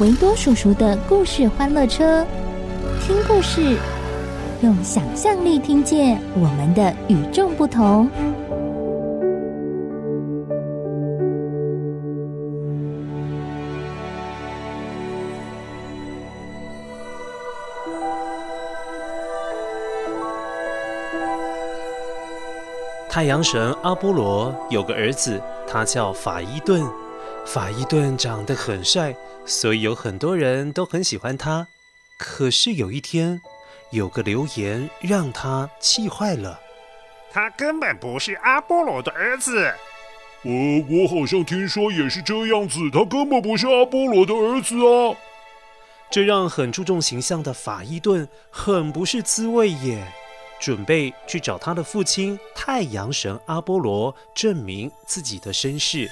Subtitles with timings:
[0.00, 2.24] 维多叔叔的故事欢乐车，
[3.02, 3.76] 听故事，
[4.62, 8.08] 用想象力听见我们的与众不同。
[23.10, 26.82] 太阳神阿波罗有个儿子，他叫法伊顿。
[27.46, 31.66] 法伊顿长得很帅，所以有很多人都很喜欢他。
[32.18, 33.40] 可是有一天，
[33.90, 36.60] 有个留言让他气坏了。
[37.32, 39.72] 他根本不是阿波罗的儿子。
[40.42, 40.50] 呃，
[40.88, 45.16] 我好像听说也是这样子，他根本不是阿波罗的儿子啊。
[46.10, 50.12] 这让很注重形象的法伊顿很不是滋味耶。
[50.60, 56.10] 准备去找他的父亲太阳神阿波罗证明自己的身世。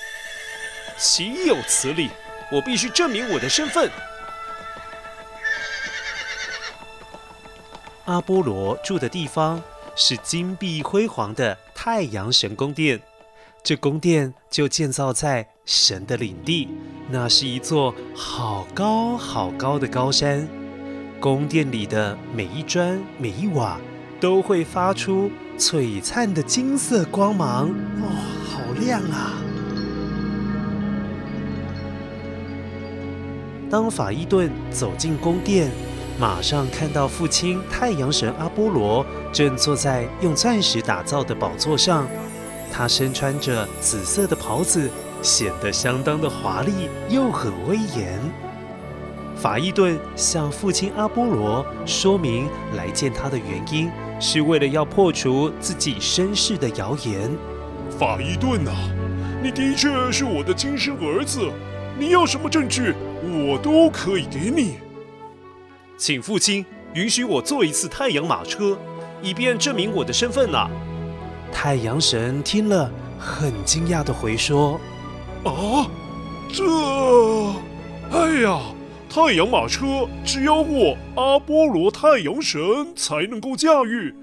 [0.99, 2.11] 岂有此理！
[2.51, 3.91] 我必须证明我的身份。
[8.07, 9.63] 阿波罗住的地方
[9.95, 13.01] 是金碧辉煌的太阳神宫殿，
[13.63, 16.69] 这宫殿就建造在神的领地，
[17.11, 20.49] 那是一座好高好高的高山。
[21.21, 23.79] 宫殿里的每一砖每一瓦，
[24.19, 27.69] 都会发出璀璨的金色光芒，
[28.01, 28.09] 哇、
[28.49, 29.35] 好亮啊！
[33.71, 35.71] 当法伊顿走进宫殿，
[36.19, 42.07] 马上看到父亲太阳神阿波罗正坐在用钻石打造的宝座上，
[42.73, 44.91] 他身穿着紫色的袍子，
[45.23, 48.19] 显得相当的华丽又很威严。
[49.37, 53.91] 法伊顿向父亲阿波罗说明来见他的原因。
[54.21, 57.31] 是为了要破除自己身世的谣言。
[57.97, 58.73] 法伊顿呐，
[59.41, 61.49] 你的确是我的亲生儿子，
[61.97, 62.97] 你要什么证据，
[63.47, 64.77] 我都可以给你。
[65.97, 68.79] 请父亲允许我坐一次太阳马车，
[69.23, 70.69] 以便证明我的身份呐。
[71.53, 74.81] 太阳神听了，很惊讶地回说
[75.45, 75.87] ：“啊，
[76.53, 76.65] 这……
[78.11, 78.61] 哎呀！”
[79.11, 82.61] 太阳马车只有我阿波罗太阳神
[82.95, 84.15] 才能够驾驭，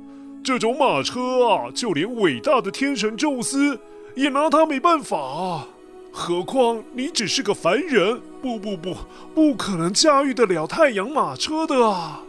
[0.43, 3.79] 这种马车啊，就连伟大的天神宙斯
[4.13, 5.65] 也拿他没办法。
[6.17, 8.95] 何况你只是个凡人，不不不，
[9.35, 12.23] 不可能驾驭得了太阳马车的啊！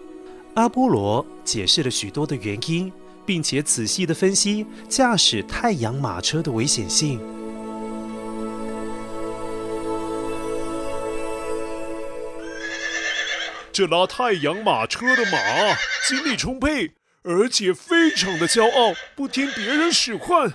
[0.54, 2.92] 阿波罗解释了许多的原因，
[3.24, 7.20] 并且仔细的分析驾驶太阳马车的危险性。
[13.72, 15.38] 这拉太阳马车的马
[16.08, 16.90] 精力充沛，
[17.22, 20.54] 而且非常的骄傲，不听别人使唤。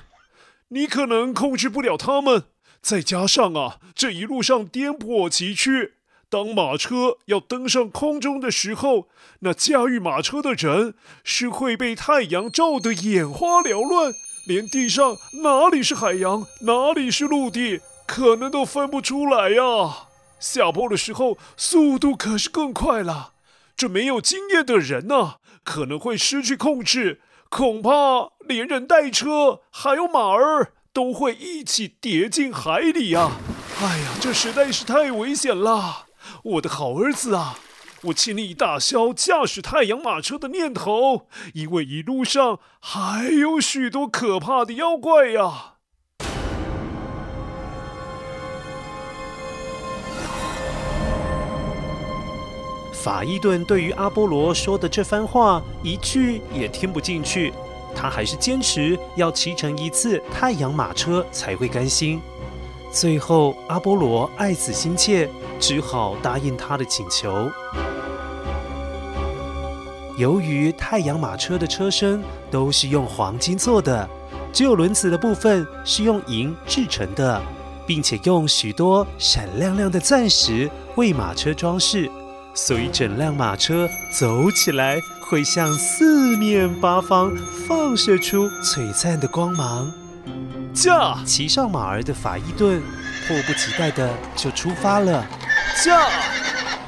[0.68, 2.44] 你可能控制不了他们。
[2.82, 5.92] 再加上啊，这一路上颠簸崎岖，
[6.30, 9.08] 当马车要登上空中的时候，
[9.42, 14.12] 那驾驭马车的人是会被太阳照得眼花缭乱，
[14.48, 20.08] 连地上哪里是海洋，哪里是陆地，可能都分不出来呀、
[20.40, 23.34] 下坡的时候，速度可是更快了。
[23.78, 33.32] 这没有经验的人呢、可能会失去控制，恐怕连人带车还有马儿都会一起跌进海里啊！
[33.82, 36.08] 哎呀，这实在是太危险了！
[36.44, 37.58] 我的好儿子啊，
[38.04, 45.76] 我请你打消驾驶太阳马车的念头，因为一路上还有许多可怕的妖怪呀、
[52.92, 57.54] 法伊顿对于阿波罗说的这番话一句也听不进去，
[57.96, 62.20] 他还是坚持要骑乘一次太阳马车才会甘心。
[62.92, 65.30] 最后，阿波罗爱子心切，
[65.60, 67.50] 只好答应他的请求。
[70.18, 72.22] 由于太阳马车的车身
[72.52, 74.08] 都是用黄金做的，
[74.52, 77.42] 只有轮子的部分是用银制成的，
[77.88, 82.12] 并且用许多闪亮亮的钻石为马车装饰，
[82.54, 83.90] 所以整辆马车
[84.20, 85.00] 走起来
[85.32, 87.32] 会向四面八方
[87.66, 89.90] 放射出璀璨的光芒。
[90.74, 91.18] 驾！
[91.26, 92.84] 骑上马儿的法伊顿
[93.26, 95.26] 迫不及待的就出发了。
[95.82, 96.10] 驾！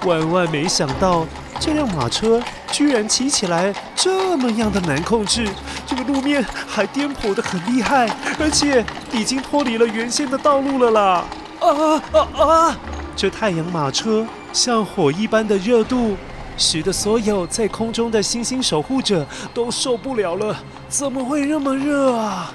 [0.06, 1.26] 万万没想到，
[1.58, 5.48] 这辆马车居然骑起来这么样的难控制，
[5.88, 11.26] 这个路面还颠簸的很厉害，而且已经脱离了原先的道路了啦！
[11.62, 12.78] 啊啊啊！
[13.16, 16.18] 这太阳马车像火一般的热度，
[16.58, 20.56] 使得所有在空中的星星守护者都受不了了。
[20.88, 22.54] 怎么会那么热啊？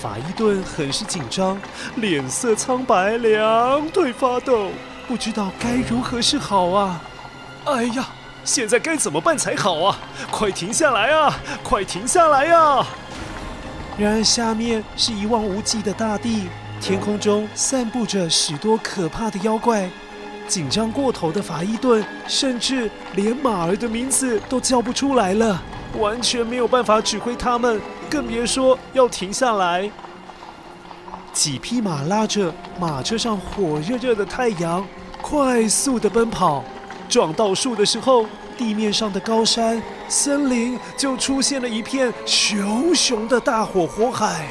[0.00, 1.60] 法伊顿很是紧张，
[1.96, 4.70] 脸色苍白，两腿发抖，
[5.06, 7.02] 不知道该如何是好啊！
[7.66, 8.06] 哎呀，
[8.44, 9.98] 现在该怎么办才好啊？
[10.30, 11.36] 快停下来啊！
[11.62, 12.86] 快停下来啊！
[13.98, 16.48] 然而下面是一望无际的大地，
[16.80, 19.90] 天空中散布着许多可怕的妖怪。
[20.50, 25.62] 紧张过头的法伊顿，甚至连马儿的名字都叫不出来了，
[25.96, 27.80] 完全没有办法指挥他们。
[28.10, 29.88] 更别说要停下来。
[31.32, 34.84] 几匹马拉着马车上火热热的太阳，
[35.22, 36.64] 快速的奔跑。
[37.08, 38.26] 撞到树的时候，
[38.58, 44.48] 地面上的高山、森林就出现了一片熊熊的大火火海。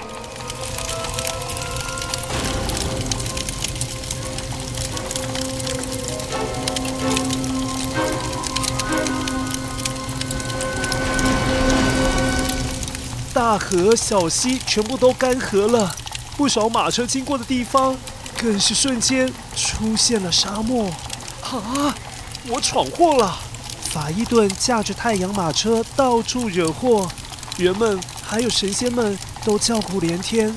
[13.40, 15.96] 大河、小溪全部都干涸了，
[16.36, 17.96] 不少马车经过的地方，
[18.38, 20.92] 更是瞬间出现了沙漠。
[21.42, 21.96] 啊！
[22.50, 23.40] 我闯祸了！
[23.82, 27.10] 法伊顿驾着太阳马车到处惹祸，
[27.58, 30.54] 人们还有神仙们都叫苦连天。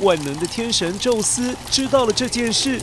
[0.00, 2.78] 万能的天神宙斯知道了这件事，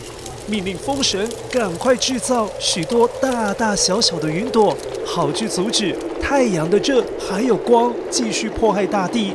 [0.48, 5.96] 命令风神赶快制造许多大大小小的云朵，好去阻止。
[6.22, 9.34] 太阳的热还有光继续迫害大地，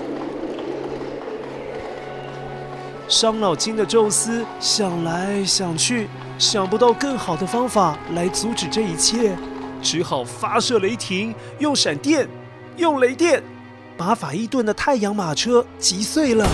[3.09, 6.09] 伤脑筋的宙斯想来想去，
[6.39, 9.37] 想不到更好的方法来阻止这一切，
[9.81, 12.29] 只好发射雷霆，用闪电，
[12.77, 13.43] 用雷电，
[13.97, 16.45] 把法伊顿的太阳马车击碎了。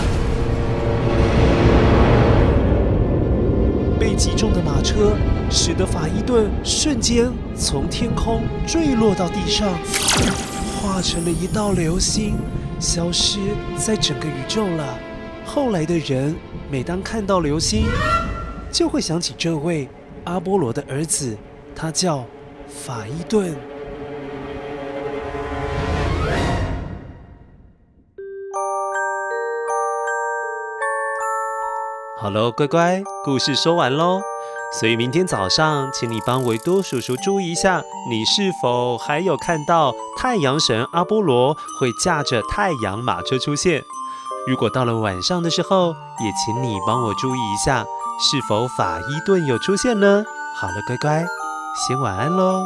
[4.17, 5.15] 击中的马车
[5.51, 9.69] 使得法伊顿瞬间从天空坠落到地上，
[10.81, 12.35] 化成了一道流星，
[12.81, 13.39] 消失
[13.77, 14.99] 在整个宇宙了。
[15.45, 16.35] 后来的人
[16.71, 17.85] 每当看到流星，
[18.73, 19.87] 就会想起这位
[20.25, 21.37] 阿波罗的儿子，
[21.75, 22.25] 他叫
[22.67, 23.55] 法伊顿。
[32.19, 34.23] 好喽，乖乖，故事说完喽。
[34.81, 43.85] 所以明天早上，请你帮维多叔叔注意一下，你是否还有看到太阳神阿波罗会驾着太阳马车出现？
[44.49, 47.85] 如果到了晚上的时候，也请你帮我注意一下，
[48.19, 50.25] 是否法伊顿有出现呢？
[50.59, 51.27] 好了，乖乖，
[51.87, 52.63] 先晚安喽。